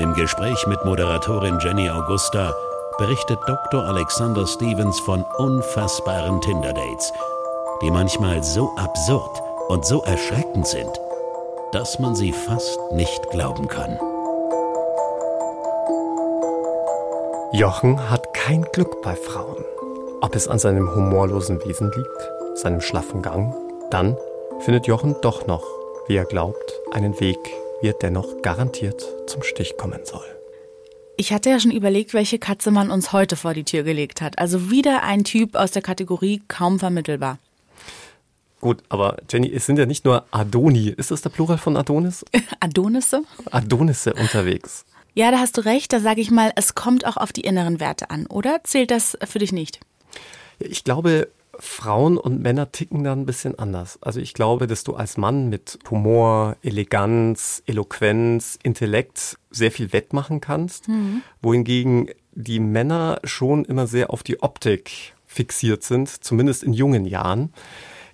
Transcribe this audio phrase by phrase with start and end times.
[0.00, 2.54] Im Gespräch mit Moderatorin Jenny Augusta
[2.96, 3.84] berichtet Dr.
[3.84, 7.12] Alexander Stevens von unfassbaren Tinder-Dates,
[7.82, 10.88] die manchmal so absurd und so erschreckend sind,
[11.72, 13.98] dass man sie fast nicht glauben kann.
[17.52, 19.66] Jochen hat kein Glück bei Frauen.
[20.22, 23.54] Ob es an seinem humorlosen Wesen liegt, seinem schlaffen Gang,
[23.90, 24.16] dann
[24.60, 25.66] findet Jochen doch noch,
[26.06, 27.38] wie er glaubt, einen Weg,
[27.82, 30.26] wie er dennoch garantiert zum Stich kommen soll.
[31.16, 34.38] Ich hatte ja schon überlegt, welche Katze man uns heute vor die Tür gelegt hat.
[34.38, 37.38] Also wieder ein Typ aus der Kategorie kaum vermittelbar.
[38.60, 40.88] Gut, aber Jenny, es sind ja nicht nur Adoni.
[40.88, 42.24] Ist das der Plural von Adonis?
[42.60, 43.22] Adonisse?
[43.50, 44.84] Adonisse unterwegs.
[45.14, 45.92] Ja, da hast du recht.
[45.92, 48.60] Da sage ich mal, es kommt auch auf die inneren Werte an, oder?
[48.64, 49.80] Zählt das für dich nicht?
[50.58, 51.28] Ich glaube,
[51.60, 53.98] Frauen und Männer ticken da ein bisschen anders.
[54.02, 60.40] Also ich glaube, dass du als Mann mit Humor, Eleganz, Eloquenz, Intellekt sehr viel wettmachen
[60.40, 61.22] kannst, mhm.
[61.42, 67.52] wohingegen die Männer schon immer sehr auf die Optik fixiert sind, zumindest in jungen Jahren.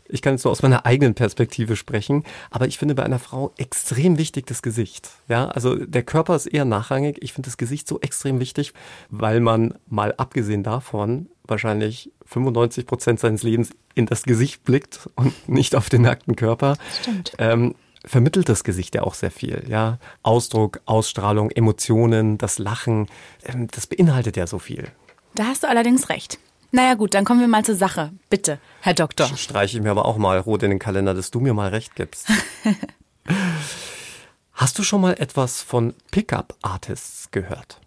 [0.08, 3.52] Ich kann jetzt nur aus meiner eigenen Perspektive sprechen, aber ich finde bei einer Frau
[3.56, 5.10] extrem wichtig das Gesicht.
[5.28, 7.18] Ja, also der Körper ist eher nachrangig.
[7.22, 8.72] Ich finde das Gesicht so extrem wichtig,
[9.10, 15.48] weil man mal abgesehen davon wahrscheinlich 95 Prozent seines Lebens in das Gesicht blickt und
[15.48, 16.76] nicht auf den nackten Körper.
[17.00, 17.32] Stimmt.
[17.38, 19.64] Ähm, vermittelt das Gesicht ja auch sehr viel.
[19.68, 23.08] Ja, Ausdruck, Ausstrahlung, Emotionen, das Lachen,
[23.44, 24.88] ähm, das beinhaltet ja so viel.
[25.34, 26.38] Da hast du allerdings recht.
[26.72, 28.12] Naja gut, dann kommen wir mal zur Sache.
[28.28, 29.28] Bitte, Herr Doktor.
[29.36, 31.94] Streiche ich mir aber auch mal rot in den Kalender, dass du mir mal recht
[31.94, 32.28] gibst.
[34.52, 37.80] Hast du schon mal etwas von Pickup-Artists gehört?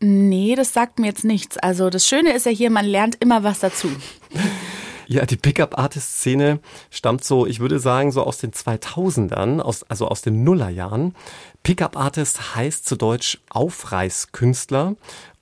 [0.00, 1.58] Nee, das sagt mir jetzt nichts.
[1.58, 3.90] Also das Schöne ist ja hier, man lernt immer was dazu.
[5.10, 10.20] Ja, die Pickup-Artist-Szene stammt so, ich würde sagen, so aus den 2000ern, aus, also aus
[10.20, 11.14] den Nullerjahren.
[11.62, 14.96] Pickup-Artist heißt zu Deutsch Aufreißkünstler.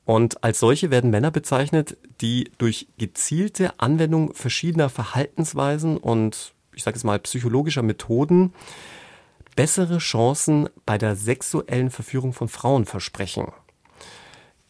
[0.07, 6.97] Und als solche werden Männer bezeichnet, die durch gezielte Anwendung verschiedener Verhaltensweisen und, ich sage
[6.97, 8.55] es mal, psychologischer Methoden
[9.57, 13.49] bessere Chancen bei der sexuellen Verführung von Frauen versprechen.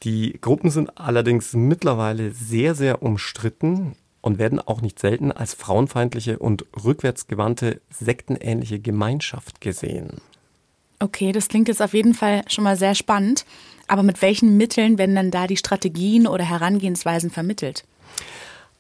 [0.04, 6.38] Die Gruppen sind allerdings mittlerweile sehr, sehr umstritten und werden auch nicht selten als frauenfeindliche
[6.38, 10.20] und rückwärtsgewandte sektenähnliche Gemeinschaft gesehen.
[10.98, 13.44] Okay, das klingt jetzt auf jeden Fall schon mal sehr spannend.
[13.88, 17.84] Aber mit welchen Mitteln werden dann da die Strategien oder Herangehensweisen vermittelt?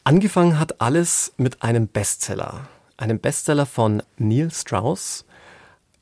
[0.04, 2.68] Angefangen hat alles mit einem Bestseller.
[2.96, 5.24] Einem Bestseller von Neil Strauss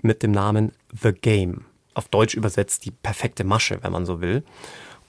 [0.02, 1.64] mit dem Namen The Game.
[1.94, 4.42] Auf Deutsch übersetzt die perfekte Masche, wenn man so will.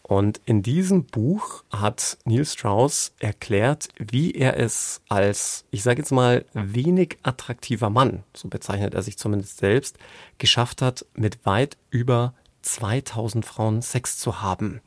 [0.08, 6.12] Und in diesem Buch hat Neil Strauss erklärt, wie er es als, ich sage jetzt
[6.12, 9.98] mal, wenig attraktiver Mann, so bezeichnet er sich zumindest selbst,
[10.38, 14.82] geschafft hat, mit weit über 2000 Frauen Sex zu haben.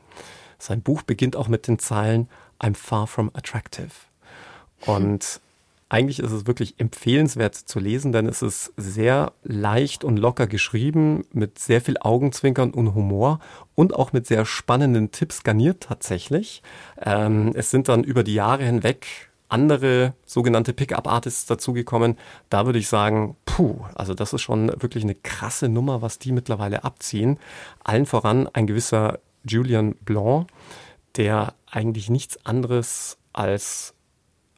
[0.58, 2.28] Sein Buch beginnt auch mit den Zeilen
[2.60, 3.90] I'm far from attractive.
[4.86, 5.40] Und
[5.88, 11.24] eigentlich ist es wirklich empfehlenswert zu lesen, denn es ist sehr leicht und locker geschrieben,
[11.32, 13.40] mit sehr viel Augenzwinkern und Humor
[13.74, 16.62] und auch mit sehr spannenden Tipps garniert tatsächlich.
[17.00, 22.16] Ähm, es sind dann über die Jahre hinweg andere sogenannte Pickup-Artists dazugekommen.
[22.50, 26.32] Da würde ich sagen, puh, also das ist schon wirklich eine krasse Nummer, was die
[26.32, 27.38] mittlerweile abziehen.
[27.82, 30.48] Allen voran ein gewisser Julian Blanc,
[31.16, 33.94] der eigentlich nichts anderes als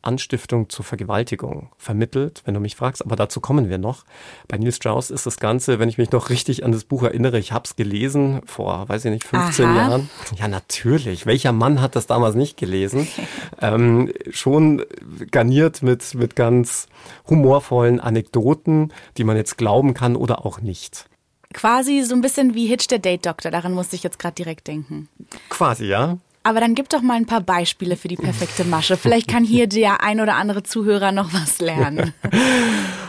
[0.03, 4.05] Anstiftung zur Vergewaltigung vermittelt, wenn du mich fragst, aber dazu kommen wir noch.
[4.49, 7.39] Bei Neil Strauss ist das Ganze, wenn ich mich noch richtig an das Buch erinnere,
[7.39, 9.77] ich habe es gelesen vor, weiß ich nicht, 15 Aha.
[9.77, 10.11] Jahren.
[10.37, 11.27] Ja, natürlich.
[11.27, 13.07] Welcher Mann hat das damals nicht gelesen?
[13.61, 14.85] ähm, schon
[15.31, 16.89] garniert mit, mit ganz
[17.29, 21.09] humorvollen Anekdoten, die man jetzt glauben kann oder auch nicht.
[21.53, 24.69] Quasi so ein bisschen wie Hitch der Date Doctor, daran musste ich jetzt gerade direkt
[24.69, 25.09] denken.
[25.49, 26.19] Quasi, ja.
[26.43, 28.97] Aber dann gib doch mal ein paar Beispiele für die perfekte Masche.
[28.97, 32.15] Vielleicht kann hier der ein oder andere Zuhörer noch was lernen.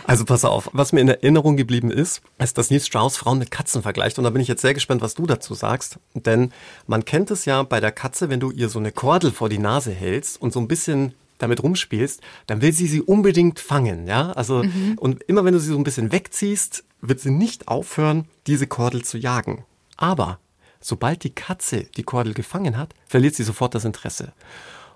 [0.04, 3.50] Also pass auf, was mir in Erinnerung geblieben ist, ist, dass Nils Strauss Frauen mit
[3.50, 4.18] Katzen vergleicht.
[4.18, 6.00] Und da bin ich jetzt sehr gespannt, was du dazu sagst.
[6.16, 6.52] Denn
[6.86, 9.60] man kennt es ja bei der Katze, wenn du ihr so eine Kordel vor die
[9.60, 14.32] Nase hältst und so ein bisschen damit rumspielst, dann will sie sie unbedingt fangen, ja?
[14.34, 14.98] Also, mhm.
[15.00, 19.06] und immer wenn du sie so ein bisschen wegziehst, wird sie nicht aufhören, diese Kordel
[19.06, 19.64] zu jagen.
[19.96, 20.40] Aber
[20.82, 24.34] Sobald die Katze die Kordel gefangen hat, verliert sie sofort das Interesse.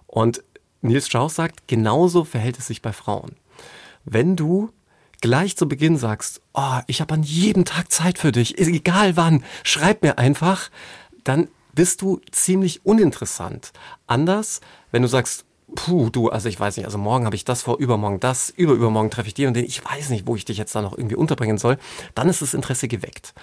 [0.08, 0.44] Und
[0.82, 3.36] Nils Strauss sagt, genauso verhält es sich bei Frauen.
[4.04, 4.72] Wenn du
[5.22, 9.44] gleich zu Beginn sagst, oh, ich habe an jedem Tag Zeit für dich, egal wann,
[9.64, 10.70] schreib mir einfach,
[11.24, 13.74] dann bist du ziemlich uninteressant.
[14.08, 14.62] Anders,
[14.92, 15.45] wenn du sagst,
[15.76, 19.12] puh, du, also ich weiß nicht, also morgen habe ich das vor, übermorgen das, überübermorgen
[19.12, 21.16] treffe ich die und den, ich weiß nicht, wo ich dich jetzt da noch irgendwie
[21.16, 21.78] unterbringen soll,
[22.16, 23.34] dann ist das Interesse geweckt.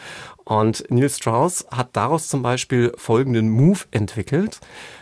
[0.44, 4.60] Und Neil Strauss hat daraus zum Beispiel folgenden Move entwickelt.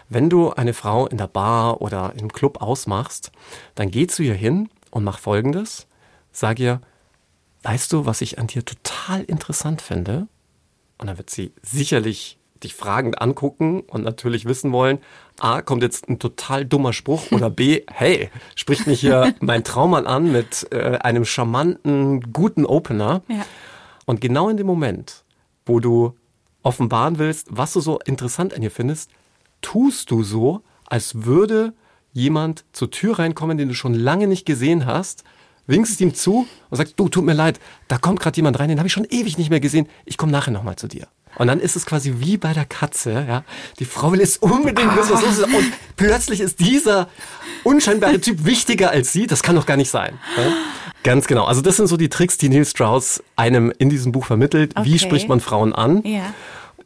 [0.09, 3.31] Wenn du eine Frau in der Bar oder im Club ausmachst,
[3.77, 5.87] dann geh zu ihr hin und mach folgendes.
[6.32, 6.81] Sag ihr,
[7.62, 10.27] weißt du, was ich an dir total interessant finde?
[10.99, 14.98] Und dann wird sie sicherlich dich fragend angucken und natürlich wissen wollen,
[15.38, 20.06] A, kommt jetzt ein total dummer Spruch oder B, hey, spricht mich hier mein Traummann
[20.06, 23.22] an mit äh, einem charmanten, guten Opener.
[23.28, 23.44] Ja.
[24.06, 25.24] Und genau in dem Moment,
[25.64, 26.14] wo du
[26.62, 29.10] offenbaren willst, was du so interessant an ihr findest,
[29.62, 31.72] tust du so, als würde
[32.12, 35.24] jemand zur Tür reinkommen, den du schon lange nicht gesehen hast,
[35.66, 38.78] winkst ihm zu und sagst, du, tut mir leid, da kommt gerade jemand rein, den
[38.78, 41.06] habe ich schon ewig nicht mehr gesehen, ich komme nachher nochmal zu dir.
[41.37, 43.44] Und dann ist es quasi wie bei der Katze, ja.
[43.79, 45.44] Die Frau will jetzt unbedingt wissen, was los ist.
[45.44, 47.09] Und plötzlich ist dieser
[47.62, 49.27] unscheinbare Typ wichtiger als sie.
[49.27, 50.19] Das kann doch gar nicht sein.
[50.37, 50.53] Ja?
[51.03, 51.44] Ganz genau.
[51.44, 54.73] Also das sind so die Tricks, die Neil Strauss einem in diesem Buch vermittelt.
[54.77, 54.88] Okay.
[54.88, 56.03] Wie spricht man Frauen an?
[56.05, 56.35] Ja.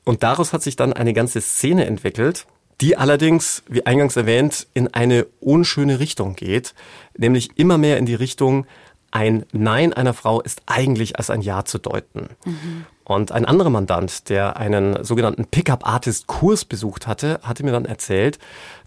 [0.05, 2.47] Und daraus hat sich dann eine ganze Szene entwickelt,
[2.81, 6.75] die allerdings, wie eingangs erwähnt, in eine unschöne Richtung geht.
[7.17, 8.67] Nämlich immer mehr in die Richtung,
[9.11, 12.31] ein Nein einer Frau ist eigentlich als ein Ja zu deuten.
[12.45, 12.87] Mhm.
[13.05, 18.39] Und ein anderer Mandant, der einen sogenannten Pickup-Artist-Kurs besucht hatte, hatte mir dann erzählt,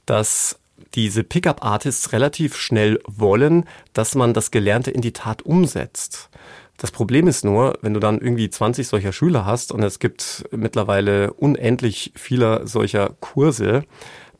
[0.05, 0.59] dass
[0.95, 6.29] diese Pickup-Artists relativ schnell wollen, dass man das Gelernte in die Tat umsetzt.
[6.77, 10.45] Das Problem ist nur, wenn du dann irgendwie 20 solcher Schüler hast und es gibt
[10.51, 13.83] mittlerweile unendlich vieler solcher Kurse,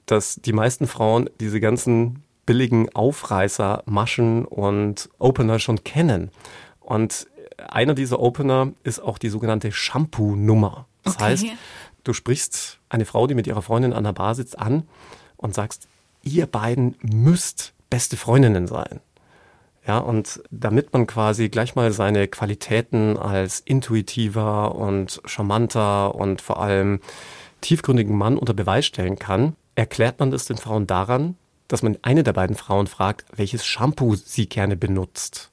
[0.05, 6.31] dass die meisten Frauen diese ganzen billigen Aufreißer, Maschen und Opener schon kennen.
[6.79, 7.27] Und
[7.57, 10.87] einer dieser Opener ist auch die sogenannte Shampoo-Nummer.
[11.03, 11.23] Das okay.
[11.23, 11.45] heißt,
[12.03, 14.83] du sprichst eine Frau, die mit ihrer Freundin an der Bar sitzt, an
[15.37, 15.87] und sagst,
[16.23, 18.99] ihr beiden müsst beste Freundinnen sein.
[19.87, 26.61] Ja, und damit man quasi gleich mal seine Qualitäten als intuitiver und charmanter und vor
[26.61, 26.99] allem
[27.61, 31.37] tiefgründigen Mann unter Beweis stellen kann, erklärt man das den Frauen daran,
[31.69, 35.51] dass man eine der beiden Frauen fragt, welches Shampoo sie gerne benutzt.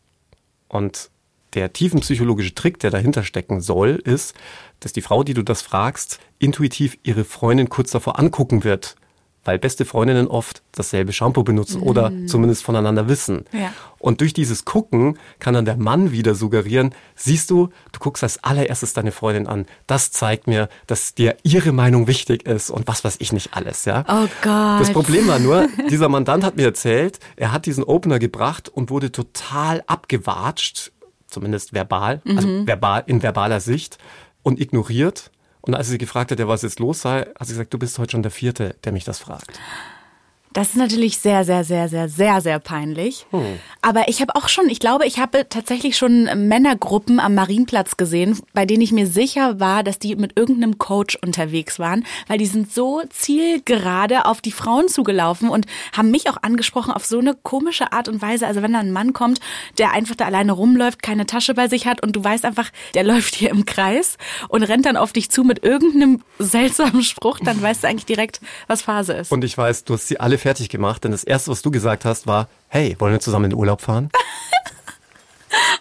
[0.67, 1.11] Und
[1.55, 4.35] der tiefenpsychologische Trick, der dahinter stecken soll, ist,
[4.81, 8.97] dass die Frau, die du das fragst, intuitiv ihre Freundin kurz davor angucken wird
[9.45, 11.87] weil beste Freundinnen oft dasselbe Shampoo benutzen mhm.
[11.87, 13.45] oder zumindest voneinander wissen.
[13.53, 13.73] Ja.
[13.99, 18.43] Und durch dieses Gucken kann dann der Mann wieder suggerieren, siehst du, du guckst als
[18.43, 19.67] allererstes deine Freundin an.
[19.87, 23.85] Das zeigt mir, dass dir ihre Meinung wichtig ist und was weiß ich nicht alles,
[23.85, 24.05] ja.
[24.09, 24.81] Oh Gott.
[24.81, 28.91] Das Problem war nur, dieser Mandant hat mir erzählt, er hat diesen Opener gebracht und
[28.91, 30.93] wurde total abgewatscht,
[31.35, 32.39] zumindest verbal, also mhm.
[32.39, 33.99] also verbal, in verbaler Sicht
[34.43, 37.73] und ignoriert und als sie gefragt hat, ja, was jetzt los sei, hat sie gesagt,
[37.73, 39.59] du bist heute schon der Vierte, der mich das fragt.
[40.55, 43.27] Das ist natürlich sehr, sehr, sehr, sehr, sehr, sehr peinlich.
[43.33, 43.59] Hm.
[43.83, 48.39] Aber ich habe auch schon, ich glaube, ich habe tatsächlich schon Männergruppen am Marienplatz gesehen,
[48.53, 52.47] bei denen ich mir sicher war, dass die mit irgendeinem Coach unterwegs waren, weil die
[52.47, 57.35] sind so zielgerade auf die Frauen zugelaufen und haben mich auch angesprochen auf so eine
[57.35, 58.47] komische Art und Weise.
[58.47, 59.41] Also wenn da ein Mann kommt,
[59.79, 63.03] der einfach da alleine rumläuft, keine Tasche bei sich hat und du weißt einfach, der
[63.05, 64.19] läuft hier im Kreis
[64.49, 68.41] und rennt dann auf dich zu mit irgendeinem seltsamen Spruch, dann weißt du eigentlich direkt,
[68.69, 69.33] was Phase ist.
[69.33, 72.05] Und ich weiß, du hast sie alle fertig gemacht, denn das erste, was du gesagt
[72.05, 74.11] hast, war, hey, wollen wir zusammen in den Urlaub fahren?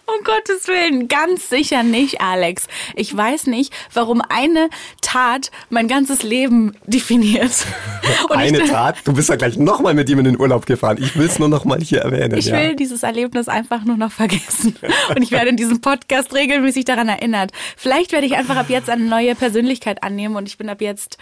[0.05, 2.67] Um Gottes Willen, ganz sicher nicht, Alex.
[2.95, 4.69] Ich weiß nicht, warum eine
[5.01, 7.65] Tat mein ganzes Leben definiert.
[8.29, 8.97] Und eine Tat?
[9.05, 10.97] Du bist ja gleich nochmal mit ihm in den Urlaub gefahren.
[10.99, 12.37] Ich will es nur nochmal hier erwähnen.
[12.37, 12.57] Ich ja.
[12.57, 14.75] will dieses Erlebnis einfach nur noch vergessen.
[15.09, 17.51] Und ich werde in diesem Podcast regelmäßig daran erinnert.
[17.75, 21.17] Vielleicht werde ich einfach ab jetzt eine neue Persönlichkeit annehmen und ich bin ab jetzt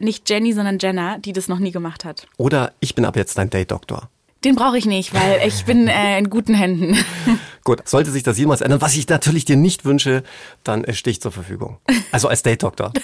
[0.00, 2.26] nicht Jenny, sondern Jenna, die das noch nie gemacht hat.
[2.36, 4.08] Oder ich bin ab jetzt dein Date-Doktor.
[4.44, 6.96] Den brauche ich nicht, weil ich bin äh, in guten Händen.
[7.64, 10.22] Gut, sollte sich das jemals ändern, was ich natürlich dir nicht wünsche,
[10.64, 11.78] dann äh, stehe ich zur Verfügung.
[12.10, 12.92] Also als Date-Doktor.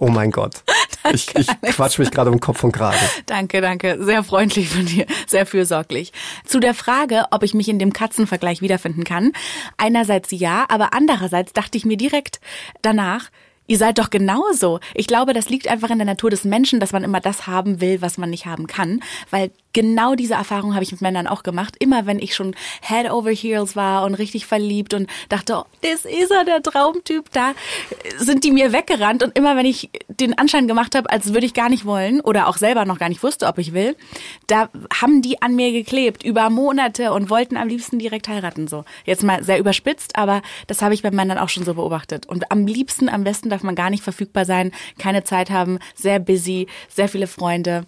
[0.00, 0.62] Oh mein Gott.
[1.12, 2.98] Ich, ich quatsch mich gerade um Kopf und Kragen.
[3.26, 3.98] Danke, danke.
[4.00, 5.06] Sehr freundlich von dir.
[5.26, 6.12] Sehr fürsorglich.
[6.44, 9.32] Zu der Frage, ob ich mich in dem Katzenvergleich wiederfinden kann.
[9.76, 12.40] Einerseits ja, aber andererseits dachte ich mir direkt
[12.80, 13.30] danach,
[13.68, 14.80] Ihr seid doch genauso.
[14.94, 17.80] Ich glaube, das liegt einfach in der Natur des Menschen, dass man immer das haben
[17.82, 19.00] will, was man nicht haben kann.
[19.30, 21.76] Weil genau diese Erfahrung habe ich mit Männern auch gemacht.
[21.78, 26.04] Immer wenn ich schon Head over Heels war und richtig verliebt und dachte, oh, das
[26.04, 27.52] ist er, der Traumtyp, da
[28.16, 29.22] sind die mir weggerannt.
[29.22, 32.48] Und immer wenn ich den Anschein gemacht habe, als würde ich gar nicht wollen oder
[32.48, 33.94] auch selber noch gar nicht wusste, ob ich will,
[34.48, 34.68] da
[35.00, 38.66] haben die an mir geklebt über Monate und wollten am liebsten direkt heiraten.
[38.66, 42.26] So jetzt mal sehr überspitzt, aber das habe ich bei Männern auch schon so beobachtet.
[42.26, 46.18] Und am liebsten, am besten darf man gar nicht verfügbar sein, keine Zeit haben, sehr
[46.18, 47.86] busy, sehr viele Freunde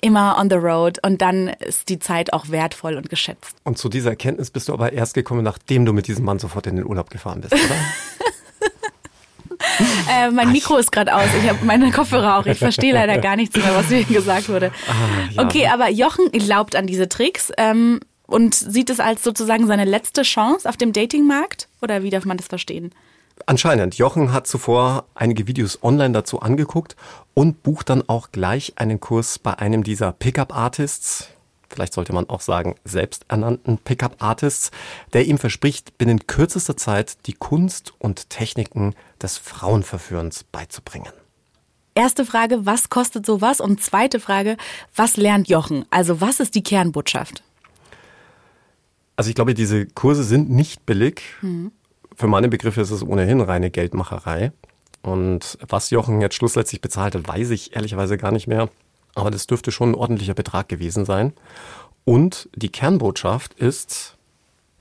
[0.00, 3.56] immer on the road und dann ist die Zeit auch wertvoll und geschätzt.
[3.64, 6.66] Und zu dieser Erkenntnis bist du aber erst gekommen, nachdem du mit diesem Mann sofort
[6.66, 7.76] in den Urlaub gefahren bist, oder?
[10.10, 11.28] äh, mein Mikro ist gerade aus.
[11.42, 12.46] Ich habe meine Kopfhörer auch.
[12.46, 14.70] Ich verstehe leider gar nichts mehr, was mir gesagt wurde.
[14.88, 14.92] Ah,
[15.32, 15.42] ja.
[15.42, 20.22] Okay, aber Jochen glaubt an diese Tricks ähm, und sieht es als sozusagen seine letzte
[20.22, 21.68] Chance auf dem Datingmarkt?
[21.82, 22.92] Oder wie darf man das verstehen?
[23.44, 23.96] Anscheinend.
[23.96, 26.96] Jochen hat zuvor einige Videos online dazu angeguckt
[27.34, 31.28] und bucht dann auch gleich einen Kurs bei einem dieser Pickup-Artists,
[31.68, 34.70] vielleicht sollte man auch sagen selbsternannten Pickup-Artists,
[35.12, 41.12] der ihm verspricht, binnen kürzester Zeit die Kunst und Techniken des Frauenverführens beizubringen.
[41.94, 43.60] Erste Frage, was kostet sowas?
[43.60, 44.56] Und zweite Frage,
[44.94, 45.86] was lernt Jochen?
[45.90, 47.42] Also was ist die Kernbotschaft?
[49.16, 51.22] Also ich glaube, diese Kurse sind nicht billig.
[51.40, 51.72] Mhm.
[52.16, 54.52] Für meine Begriffe ist es ohnehin reine Geldmacherei.
[55.02, 58.70] Und was Jochen jetzt schlussendlich bezahlt hat, weiß ich ehrlicherweise gar nicht mehr.
[59.14, 61.34] Aber das dürfte schon ein ordentlicher Betrag gewesen sein.
[62.04, 64.16] Und die Kernbotschaft ist,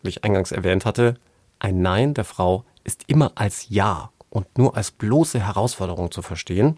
[0.01, 1.15] wie ich eingangs erwähnt hatte,
[1.60, 6.77] ein Nein der Frau ist immer als Ja und nur als bloße Herausforderung zu verstehen.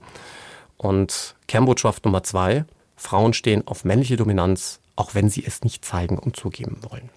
[0.77, 6.17] Und Kernbotschaft Nummer zwei, Frauen stehen auf männliche Dominanz, auch wenn sie es nicht zeigen
[6.17, 7.09] und zugeben wollen.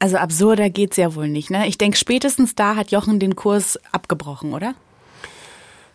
[0.00, 1.68] Also absurder geht's ja wohl nicht, ne?
[1.68, 4.74] Ich denke, spätestens da hat Jochen den Kurs abgebrochen, oder?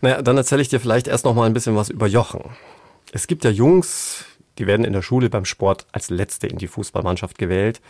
[0.02, 2.52] Naja, dann erzähle ich dir vielleicht erst noch mal ein bisschen was über Jochen.
[3.12, 4.26] Es gibt ja Jungs,
[4.60, 7.82] die werden in der Schule beim Sport als Letzte in die Fußballmannschaft gewählt.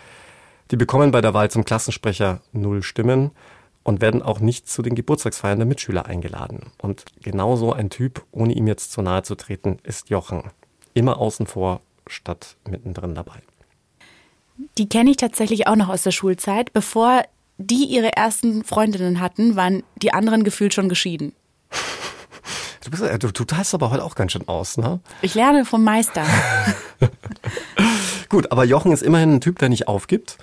[0.71, 3.31] Die bekommen bei der Wahl zum Klassensprecher null Stimmen
[3.83, 6.61] und werden auch nicht zu den Geburtstagsfeiern der Mitschüler eingeladen.
[6.81, 10.43] Und genauso ein Typ, ohne ihm jetzt zu nahe zu treten, ist Jochen.
[10.93, 13.41] Immer außen vor statt mittendrin dabei.
[14.77, 16.73] Die kenne ich tatsächlich auch noch aus der Schulzeit.
[16.73, 17.23] Bevor
[17.57, 21.33] die ihre ersten Freundinnen hatten, waren die anderen gefühlt schon geschieden.
[22.83, 24.99] Du, bist, du, du teilst aber heute auch ganz schön aus, ne?
[25.21, 26.23] Ich lerne vom Meister.
[28.29, 30.37] Gut, aber Jochen ist immerhin ein Typ, der nicht aufgibt.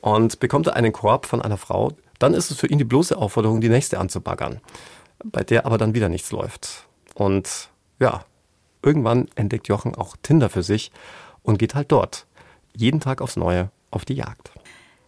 [0.00, 3.16] Und bekommt er einen Korb von einer Frau, dann ist es für ihn die bloße
[3.16, 4.60] Aufforderung, die nächste anzubaggern.
[5.24, 6.86] Bei der aber dann wieder nichts läuft.
[7.14, 8.24] Und ja,
[8.82, 10.92] irgendwann entdeckt Jochen auch Tinder für sich
[11.42, 12.26] und geht halt dort
[12.76, 14.50] jeden Tag aufs Neue auf die Jagd.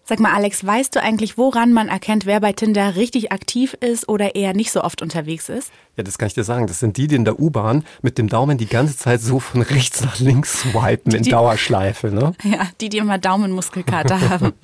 [0.04, 4.08] Sag mal, Alex, weißt du eigentlich, woran man erkennt, wer bei Tinder richtig aktiv ist
[4.08, 5.70] oder eher nicht so oft unterwegs ist?
[6.00, 6.66] Ja, das kann ich dir sagen.
[6.66, 9.60] Das sind die, die in der U-Bahn mit dem Daumen die ganze Zeit so von
[9.60, 12.32] rechts nach links swipen die, in Dauerschleife, ne?
[12.42, 14.52] Ja, die, die immer Daumenmuskelkater haben.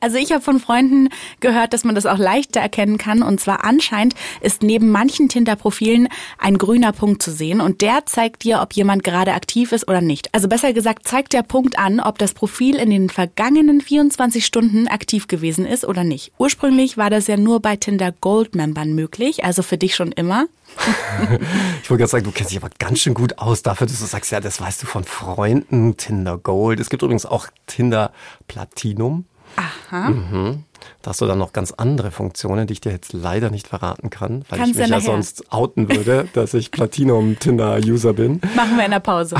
[0.00, 1.08] Also ich habe von Freunden
[1.40, 3.22] gehört, dass man das auch leichter erkennen kann.
[3.22, 7.62] Und zwar anscheinend ist neben manchen Tinder-Profilen ein grüner Punkt zu sehen.
[7.62, 10.28] Und der zeigt dir, ob jemand gerade aktiv ist oder nicht.
[10.34, 14.88] Also besser gesagt, zeigt der Punkt an, ob das Profil in den vergangenen 24 Stunden
[14.88, 16.32] aktiv gewesen ist oder nicht.
[16.36, 20.48] Ursprünglich war das ja nur bei Tinder Gold-Membern möglich, also für dich schon immer.
[21.82, 24.06] ich wollte gerade sagen, du kennst dich aber ganz schön gut aus dafür, dass du
[24.06, 26.80] sagst, ja, das weißt du von Freunden, Tinder Gold.
[26.80, 28.12] Es gibt übrigens auch Tinder
[28.48, 29.26] Platinum.
[29.56, 30.10] Aha.
[30.10, 30.64] Mhm.
[31.02, 34.10] Da hast du dann noch ganz andere Funktionen, die ich dir jetzt leider nicht verraten
[34.10, 38.40] kann, weil Kannst ich mich ja, ja sonst outen würde, dass ich Platinum-Tinder-User bin.
[38.54, 39.36] Machen wir in der Pause.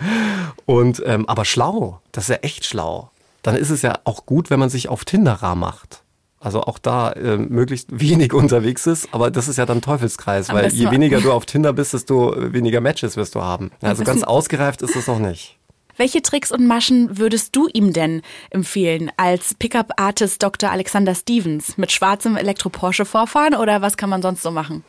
[0.66, 3.10] Und ähm, aber schlau, das ist ja echt schlau.
[3.42, 6.03] Dann ist es ja auch gut, wenn man sich auf Tinder rar macht.
[6.44, 10.70] Also auch da äh, möglichst wenig unterwegs ist, aber das ist ja dann Teufelskreis, weil
[10.70, 13.70] je weniger du auf Tinder bist, desto weniger Matches wirst du haben.
[13.80, 15.56] Also ganz ausgereift ist es noch nicht.
[15.96, 18.20] Welche Tricks und Maschen würdest du ihm denn
[18.50, 20.70] empfehlen als Pickup-Artist Dr.
[20.70, 21.78] Alexander Stevens?
[21.78, 24.84] Mit schwarzem Elektro-Porsche vorfahren oder was kann man sonst so machen?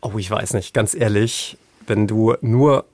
[0.00, 2.84] Oh, ich weiß nicht, ganz ehrlich, wenn du nur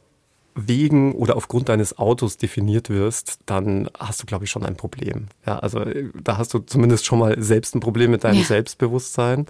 [0.57, 5.29] wegen oder aufgrund deines Autos definiert wirst, dann hast du, glaube ich, schon ein Problem.
[5.47, 5.85] Ja, also
[6.21, 8.45] da hast du zumindest schon mal selbst ein Problem mit deinem ja.
[8.45, 9.47] Selbstbewusstsein.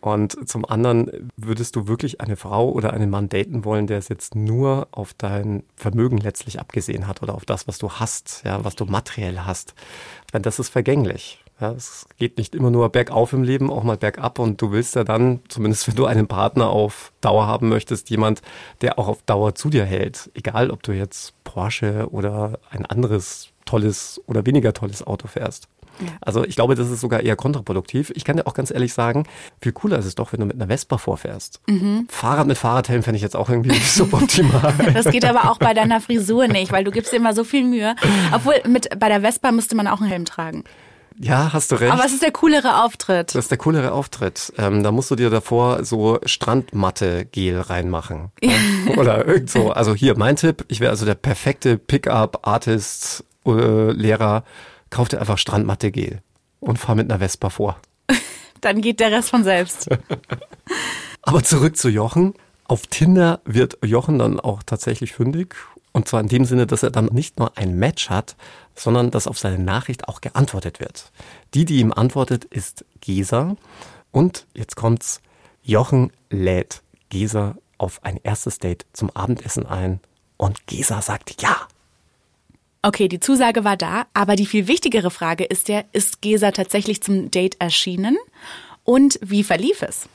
[0.00, 4.08] Und zum anderen würdest du wirklich eine Frau oder einen Mann daten wollen, der es
[4.08, 8.62] jetzt nur auf dein Vermögen letztlich abgesehen hat oder auf das, was du hast, ja,
[8.62, 9.74] was du materiell hast.
[10.34, 11.42] Denn das ist vergänglich.
[11.64, 14.38] Ja, es geht nicht immer nur bergauf im Leben, auch mal bergab.
[14.38, 18.42] Und du willst ja dann, zumindest wenn du einen Partner auf Dauer haben möchtest, jemand,
[18.82, 20.30] der auch auf Dauer zu dir hält.
[20.34, 25.68] Egal, ob du jetzt Porsche oder ein anderes tolles oder weniger tolles Auto fährst.
[26.20, 28.12] Also ich glaube, das ist sogar eher kontraproduktiv.
[28.14, 29.24] Ich kann dir auch ganz ehrlich sagen,
[29.62, 31.60] viel cooler ist es doch, wenn du mit einer Vespa vorfährst.
[31.66, 32.08] Mhm.
[32.10, 34.74] Fahrrad mit Fahrradhelm fände ich jetzt auch irgendwie nicht so optimal.
[34.92, 37.64] Das geht aber auch bei deiner Frisur nicht, weil du gibst dir immer so viel
[37.64, 37.94] Mühe.
[38.32, 40.64] Obwohl mit bei der Vespa müsste man auch einen Helm tragen.
[41.18, 41.92] Ja, hast du recht.
[41.92, 43.34] Aber es ist der coolere Auftritt.
[43.34, 44.52] Das ist der coolere Auftritt.
[44.58, 48.32] Ähm, da musst du dir davor so Strandmatte-Gel reinmachen.
[48.96, 49.70] Oder irgend so.
[49.70, 50.64] Also hier mein Tipp.
[50.68, 54.36] Ich wäre also der perfekte Pickup-Artist-Lehrer.
[54.38, 54.42] Äh,
[54.90, 56.20] kauf dir einfach Strandmatte-Gel
[56.60, 57.76] und fahr mit einer Vespa vor.
[58.60, 59.88] Dann geht der Rest von selbst.
[61.22, 62.34] Aber zurück zu Jochen.
[62.66, 65.54] Auf Tinder wird Jochen dann auch tatsächlich fündig.
[65.92, 68.36] Und zwar in dem Sinne, dass er dann nicht nur ein Match hat,
[68.74, 71.12] sondern dass auf seine Nachricht auch geantwortet wird.
[71.54, 73.56] Die, die ihm antwortet, ist Gesa.
[74.10, 75.20] Und jetzt kommt's.
[75.62, 80.00] Jochen lädt Gesa auf ein erstes Date zum Abendessen ein.
[80.36, 81.56] Und Gesa sagt ja.
[82.82, 87.02] Okay, die Zusage war da, aber die viel wichtigere Frage ist ja, ist Gesa tatsächlich
[87.02, 88.18] zum Date erschienen
[88.84, 90.06] und wie verlief es?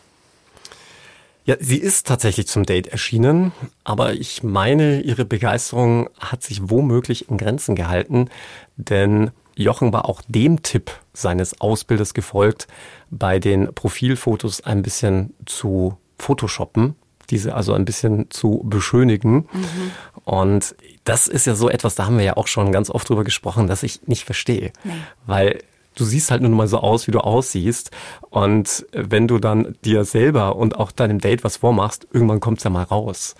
[1.49, 3.53] Ja, sie ist tatsächlich zum Date erschienen,
[3.83, 8.29] aber ich meine, ihre Begeisterung hat sich womöglich in Grenzen gehalten,
[8.75, 12.67] denn Jochen war auch dem Tipp seines Ausbilders gefolgt,
[13.09, 16.93] bei den Profilfotos ein bisschen zu photoshoppen,
[17.31, 19.47] diese also ein bisschen zu beschönigen.
[19.51, 19.91] Mhm.
[20.25, 23.23] Und das ist ja so etwas, da haben wir ja auch schon ganz oft drüber
[23.23, 24.71] gesprochen, dass ich nicht verstehe.
[24.83, 24.93] Nee.
[25.25, 25.63] Weil
[25.99, 27.91] du siehst halt nun mal so aus, wie du aussiehst.
[28.29, 32.63] Und wenn du dann dir selber und auch deinem Date was vormachst, irgendwann kommt es
[32.63, 33.35] ja mal raus.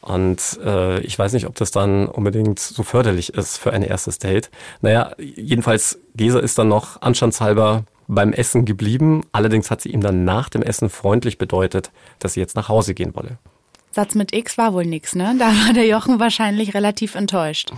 [0.00, 4.18] Und äh, ich weiß nicht, ob das dann unbedingt so förderlich ist für ein erstes
[4.18, 4.50] Date.
[4.80, 9.24] Naja, jedenfalls, Gesa ist dann noch anstandshalber beim Essen geblieben.
[9.32, 12.94] Allerdings hat sie ihm dann nach dem Essen freundlich bedeutet, dass sie jetzt nach Hause
[12.94, 13.38] gehen wolle.
[13.90, 15.34] Satz mit X war wohl nix, ne?
[15.38, 17.72] Da war der Jochen wahrscheinlich relativ enttäuscht.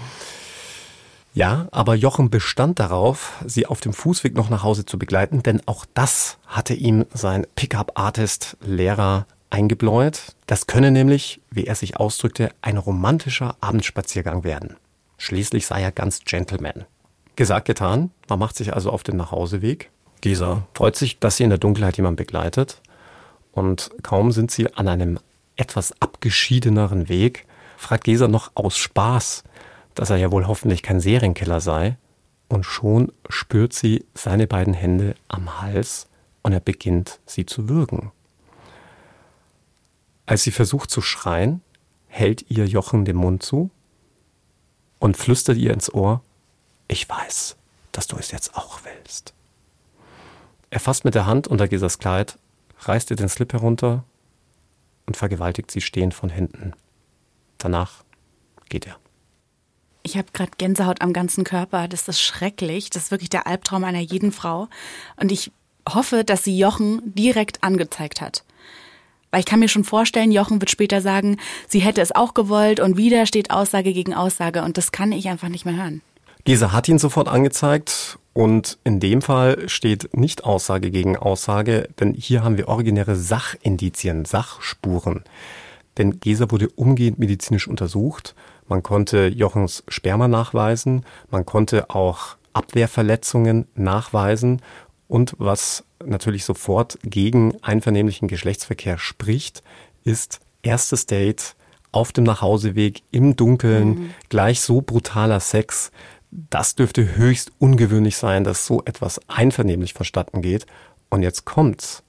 [1.39, 5.63] Ja, aber Jochen bestand darauf, sie auf dem Fußweg noch nach Hause zu begleiten, denn
[5.67, 10.35] auch das hatte ihm sein Pickup-Artist-Lehrer eingebläut.
[10.49, 14.75] Das könne nämlich, wie er sich ausdrückte, ein romantischer Abendspaziergang werden.
[15.17, 16.87] Schließlich sei er ganz Gentleman.
[17.37, 18.11] Gesagt, getan.
[18.29, 19.93] Man macht sich also auf den Nachhauseweg.
[20.21, 22.83] Gesa freut sich, dass sie in der Dunkelheit jemand begleitet.
[23.53, 25.21] Und kaum sind sie an einem
[25.55, 29.45] etwas abgeschiedeneren Weg, fragt Gesa noch aus Spaß,
[29.99, 31.97] dass er ja wohl hoffentlich kein Serienkiller sei.
[32.49, 36.07] Und schon spürt sie seine beiden Hände am Hals
[36.43, 38.13] und er beginnt sie zu würgen.
[40.25, 41.63] Als sie versucht zu schreien,
[42.07, 43.71] hält ihr Jochen den Mund zu
[45.01, 46.23] und flüstert ihr ins Ohr,
[46.87, 47.57] ich weiß,
[47.91, 49.35] dass du es jetzt auch willst.
[50.71, 52.39] Er fasst mit der Hand unter Gesas Kleid,
[52.83, 54.05] reißt ihr den Slip herunter
[55.07, 56.75] und vergewaltigt sie stehend von hinten.
[57.59, 58.05] Danach
[58.69, 58.97] geht er.
[60.09, 61.87] Ich habe gerade Gänsehaut am ganzen Körper.
[61.87, 62.89] Das ist schrecklich.
[62.89, 64.69] Das ist wirklich der Albtraum einer jeden Frau.
[65.17, 65.53] Und ich
[65.87, 68.43] hoffe, dass sie Jochen direkt angezeigt hat.
[69.31, 72.81] Weil ich kann mir schon vorstellen, Jochen wird später sagen, sie hätte es auch gewollt
[72.81, 76.01] und wieder steht Aussage gegen Aussage und das kann ich einfach nicht mehr hören.
[76.45, 82.15] Gesa hat ihn sofort angezeigt und in dem Fall steht nicht Aussage gegen Aussage, denn
[82.15, 85.25] hier haben wir originäre Sachindizien, Sachspuren.
[85.99, 88.35] Denn Gesa wurde umgehend medizinisch untersucht.
[88.69, 94.63] Man konnte Jochens Sperma nachweisen, man konnte auch Abwehrverletzungen nachweisen
[95.07, 99.63] und was natürlich sofort gegen einvernehmlichen Geschlechtsverkehr spricht,
[100.05, 101.57] ist erstes Date
[101.93, 104.11] auf dem Nachhauseweg im Dunkeln, mhm.
[104.29, 105.91] gleich so brutaler Sex,
[106.31, 110.67] das dürfte höchst ungewöhnlich sein, dass so etwas einvernehmlich vonstatten geht.
[111.09, 112.03] Und jetzt kommt's.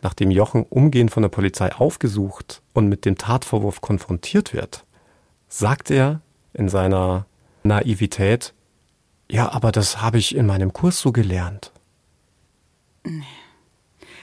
[0.00, 4.84] Nachdem Jochen umgehend von der Polizei aufgesucht und mit dem Tatvorwurf konfrontiert wird,
[5.52, 6.22] sagt er
[6.54, 7.26] in seiner
[7.62, 8.54] Naivität,
[9.30, 11.72] ja, aber das habe ich in meinem Kurs so gelernt.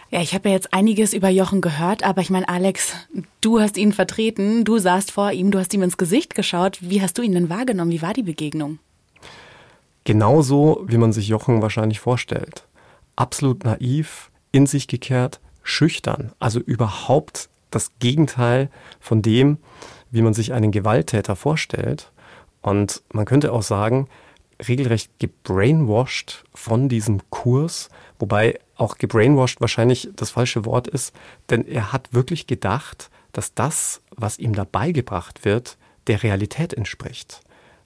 [0.09, 2.93] Ja, ich habe ja jetzt einiges über Jochen gehört, aber ich meine, Alex,
[3.41, 6.79] du hast ihn vertreten, du saßt vor ihm, du hast ihm ins Gesicht geschaut.
[6.81, 7.91] Wie hast du ihn denn wahrgenommen?
[7.91, 8.79] Wie war die Begegnung?
[10.05, 12.67] Genauso, wie man sich Jochen wahrscheinlich vorstellt.
[13.15, 16.31] Absolut naiv, in sich gekehrt, schüchtern.
[16.39, 19.59] Also überhaupt das Gegenteil von dem,
[20.11, 22.11] wie man sich einen Gewalttäter vorstellt.
[22.61, 24.07] Und man könnte auch sagen,
[24.67, 31.13] regelrecht gebrainwashed von diesem Kurs, wobei auch gebrainwashed wahrscheinlich das falsche Wort ist,
[31.49, 37.41] denn er hat wirklich gedacht, dass das, was ihm da beigebracht wird, der Realität entspricht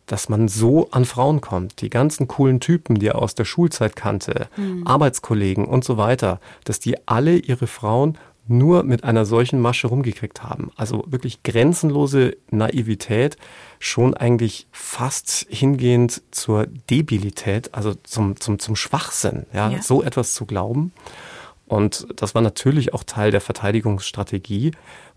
[0.06, 1.82] dass man so an Frauen kommt.
[1.82, 4.86] Die ganzen coolen Typen, die er aus der Schulzeit kannte, mhm.
[4.86, 10.43] Arbeitskollegen und so weiter, dass die alle ihre Frauen nur mit einer solchen Masche rumgekriegt
[10.43, 10.71] haben.
[10.75, 13.38] Also wirklich grenzenlose Naivität,
[13.79, 19.82] schon eigentlich fast hingehend zur Debilität, also zum, zum, zum Schwachsinn, ja, ja.
[19.82, 20.91] so etwas zu glauben.
[21.65, 24.71] Und das war natürlich auch Teil der Verteidigungsstrategie,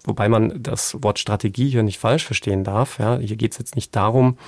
[0.04, 2.98] wobei man das Wort Strategie hier nicht falsch verstehen darf.
[2.98, 3.18] Ja.
[3.18, 4.38] Hier geht es jetzt nicht darum,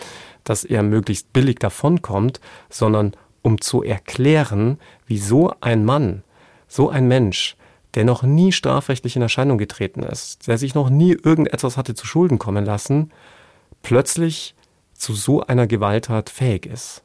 [0.45, 3.13] dass er möglichst billig davonkommt, sondern
[3.43, 6.23] um zu erklären, wieso ein Mann,
[6.69, 7.57] so ein Mensch,
[7.95, 12.07] der noch nie strafrechtlich in Erscheinung getreten ist, der sich noch nie irgendetwas hatte zu
[12.07, 13.11] Schulden kommen lassen,
[13.83, 14.55] plötzlich
[14.95, 17.03] zu so einer Gewalttat fähig ist.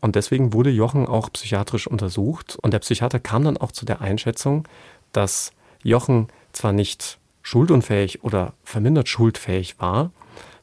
[0.00, 4.02] Und deswegen wurde Jochen auch psychiatrisch untersucht und der Psychiater kam dann auch zu der
[4.02, 4.68] Einschätzung,
[5.12, 10.10] dass Jochen zwar nicht schuldunfähig oder vermindert schuldfähig war,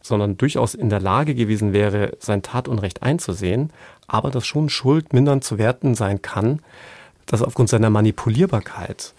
[0.01, 3.71] sondern durchaus in der Lage gewesen wäre, sein Tatunrecht einzusehen,
[4.07, 6.59] aber dass schon Schuld mindern zu werten sein kann,
[7.25, 9.13] dass aufgrund seiner Manipulierbarkeit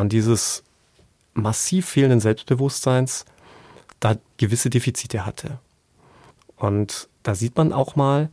[0.00, 0.62] und dieses
[1.34, 3.24] massiv fehlenden Selbstbewusstseins
[4.00, 5.58] da gewisse Defizite hatte.
[6.56, 8.30] Und da sieht man auch mal,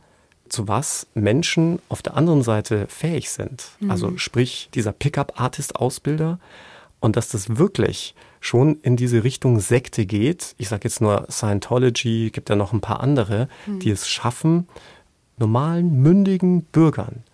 [0.48, 3.68] zu was Menschen auf der anderen Seite fähig sind.
[3.80, 3.90] Mhm.
[3.90, 6.38] Also sprich dieser Pickup-Artist-Ausbilder
[7.00, 10.54] und dass das wirklich schon in diese Richtung Sekte geht.
[10.56, 13.80] Ich sage jetzt nur Scientology, gibt ja noch ein paar andere, mhm.
[13.80, 14.68] die es schaffen,
[15.36, 17.24] normalen, mündigen Bürgern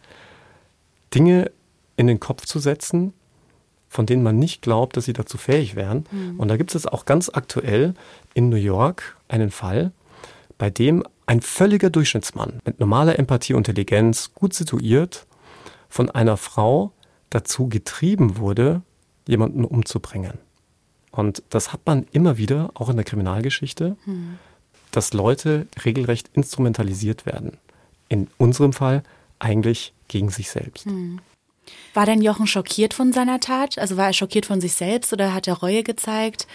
[1.14, 1.52] Dinge
[1.96, 3.12] in den Kopf zu setzen,
[3.94, 6.04] von denen man nicht glaubt, dass sie dazu fähig wären.
[6.10, 6.40] Mhm.
[6.40, 7.94] Und da gibt es auch ganz aktuell
[8.34, 9.92] in New York einen Fall,
[10.58, 15.26] bei dem ein völliger Durchschnittsmann mit normaler Empathie und Intelligenz, gut situiert,
[15.88, 16.90] von einer Frau
[17.30, 18.82] dazu getrieben wurde,
[19.28, 20.38] jemanden umzubringen.
[21.12, 24.38] Und das hat man immer wieder, auch in der Kriminalgeschichte, mhm.
[24.90, 27.58] dass Leute regelrecht instrumentalisiert werden.
[28.08, 29.04] In unserem Fall
[29.38, 30.86] eigentlich gegen sich selbst.
[30.86, 31.20] Mhm.
[31.94, 33.78] War denn Jochen schockiert von seiner Tat?
[33.78, 36.46] Also war er schockiert von sich selbst oder hat er Reue gezeigt?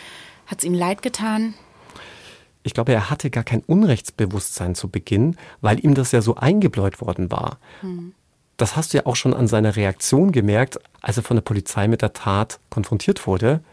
[0.47, 1.53] Hat es ihm leid getan?
[2.63, 7.01] Ich glaube, er hatte gar kein Unrechtsbewusstsein zu Beginn, weil ihm das ja so eingebläut
[7.01, 7.57] worden war.
[7.81, 8.13] Hm.
[8.57, 11.87] Das hast du ja auch schon an seiner Reaktion gemerkt, als er von der Polizei
[11.87, 13.63] mit der Tat konfrontiert wurde,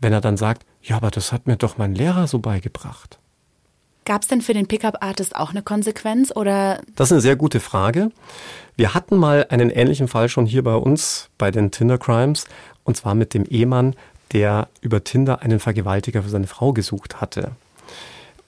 [0.00, 3.18] wenn er dann sagt, ja, aber das hat mir doch mein Lehrer so beigebracht.
[4.06, 6.80] Gab es denn für den Pickup-Artist auch eine Konsequenz oder?
[6.94, 8.12] Das ist eine sehr gute Frage.
[8.76, 12.46] Wir hatten mal einen ähnlichen Fall schon hier bei uns bei den Tinder Crimes
[12.84, 13.96] und zwar mit dem Ehemann,
[14.32, 17.50] der über Tinder einen Vergewaltiger für seine Frau gesucht hatte.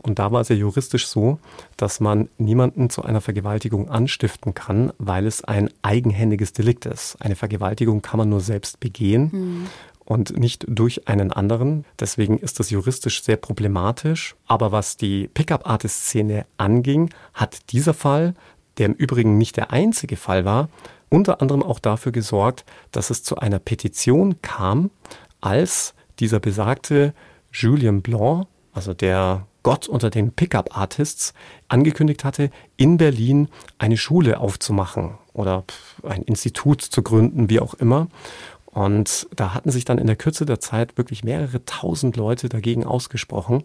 [0.01, 1.41] Und da war es ja juristisch so,
[1.77, 7.17] dass man niemanden zu einer Vergewaltigung anstiften kann, weil es ein eigenhändiges Delikt ist.
[7.19, 9.31] Eine Vergewaltigung kann man nur selbst begehen.
[9.33, 9.67] Mhm
[10.09, 11.85] und nicht durch einen anderen.
[12.01, 14.37] Deswegen ist das juristisch sehr problematisch.
[14.47, 18.33] Aber was die Pickup-Artist-Szene anging, hat dieser Fall,
[18.79, 20.71] der im Übrigen nicht der einzige Fall war,
[21.11, 24.91] unter anderem auch dafür gesorgt, dass es zu einer Petition kam,
[25.43, 27.13] als dieser besagte
[27.53, 31.35] Julien Blanc, also der Gott unter den Pickup-Artists,
[31.69, 35.65] angekündigt hatte, in Berlin eine Schule aufzumachen oder
[36.03, 38.09] ein Institut zu gründen, wie auch immer.
[38.79, 42.87] Und da hatten sich dann in der Kürze der Zeit wirklich mehrere tausend Leute dagegen
[42.87, 43.65] ausgesprochen.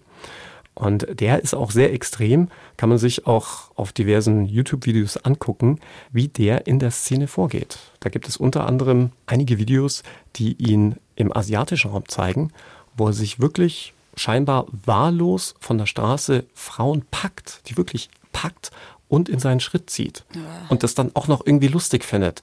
[0.73, 2.47] Und der ist auch sehr extrem,
[2.77, 5.79] kann man sich auch auf diversen YouTube-Videos angucken,
[6.11, 7.77] wie der in der Szene vorgeht.
[7.99, 10.01] Da gibt es unter anderem einige Videos,
[10.35, 12.51] die ihn im asiatischen Raum zeigen,
[12.97, 18.71] wo er sich wirklich scheinbar wahllos von der Straße Frauen packt, die wirklich packt
[19.09, 20.25] und in seinen Schritt zieht.
[20.69, 22.41] Und das dann auch noch irgendwie lustig findet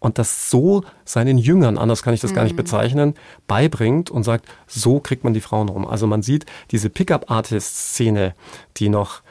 [0.00, 2.58] und das so seinen Jüngern, anders kann ich das gar nicht mhm.
[2.58, 3.14] bezeichnen,
[3.46, 5.86] beibringt und sagt, so kriegt man die Frauen rum.
[5.86, 8.34] Also man sieht diese Pickup-Artist-Szene,
[8.76, 9.22] die noch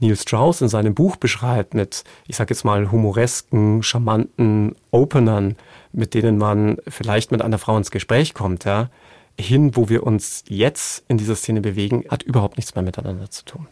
[0.00, 5.56] Neil Strauss in seinem Buch beschreibt mit, ich sag jetzt mal, humoresken, charmanten Openern,
[5.92, 8.90] mit denen man vielleicht mit einer Frau ins Gespräch kommt, ja,
[9.38, 13.44] hin, wo wir uns jetzt in dieser Szene bewegen, hat überhaupt nichts mehr miteinander zu
[13.44, 13.66] tun.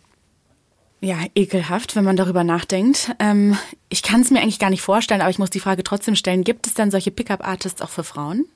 [1.05, 3.11] Ja, ekelhaft, wenn man darüber nachdenkt.
[3.19, 6.15] Ähm, ich kann es mir eigentlich gar nicht vorstellen, aber ich muss die Frage trotzdem
[6.15, 6.45] stellen.
[6.45, 8.47] Gibt es dann solche Pickup-Artists auch für Frauen?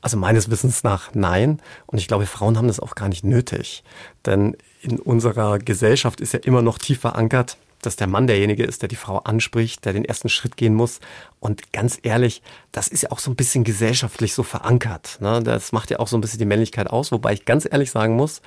[0.00, 1.60] Also meines Wissens nach nein.
[1.84, 3.84] Und ich glaube, Frauen haben das auch gar nicht nötig.
[4.24, 8.80] Denn in unserer Gesellschaft ist ja immer noch tief verankert, dass der Mann derjenige ist,
[8.80, 11.00] der die Frau anspricht, der den ersten Schritt gehen muss.
[11.38, 15.18] Und ganz ehrlich, das ist ja auch so ein bisschen gesellschaftlich so verankert.
[15.20, 15.42] Ne?
[15.42, 17.12] Das macht ja auch so ein bisschen die Männlichkeit aus.
[17.12, 18.40] Wobei ich ganz ehrlich sagen muss,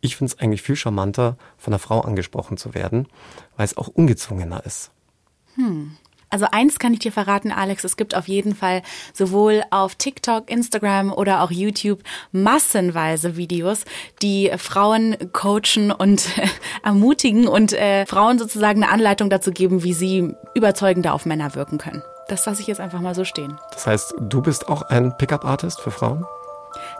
[0.00, 3.08] ich finde es eigentlich viel charmanter, von einer Frau angesprochen zu werden,
[3.56, 4.90] weil es auch ungezwungener ist.
[5.54, 5.96] Hm.
[6.30, 8.82] Also eins kann ich dir verraten, Alex, es gibt auf jeden Fall
[9.14, 13.84] sowohl auf TikTok, Instagram oder auch YouTube massenweise Videos,
[14.20, 16.28] die Frauen coachen und
[16.82, 21.78] ermutigen und äh, Frauen sozusagen eine Anleitung dazu geben, wie sie überzeugender auf Männer wirken
[21.78, 22.02] können.
[22.28, 23.58] Das lasse ich jetzt einfach mal so stehen.
[23.72, 26.26] Das heißt, du bist auch ein Pickup-Artist für Frauen?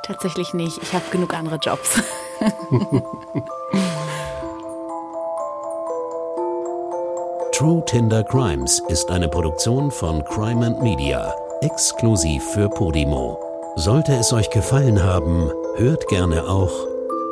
[0.08, 0.82] Tatsächlich nicht.
[0.82, 2.02] Ich habe genug andere Jobs.
[7.52, 13.38] True Tinder Crimes ist eine Produktion von Crime and Media, exklusiv für Podimo.
[13.74, 16.70] Sollte es euch gefallen haben, hört gerne auch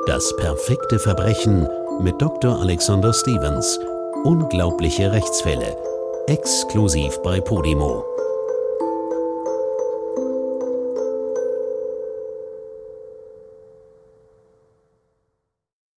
[0.07, 1.69] Das perfekte Verbrechen
[2.01, 2.61] mit Dr.
[2.61, 3.79] Alexander Stevens.
[4.25, 5.77] Unglaubliche Rechtsfälle.
[6.27, 8.05] Exklusiv bei Podimo.